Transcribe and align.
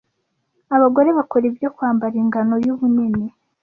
abagore 0.75 1.09
bakora 1.17 1.43
ibyo 1.51 1.69
Kwambara 1.75 2.15
ingano 2.23 2.55
yubunini 2.65 3.25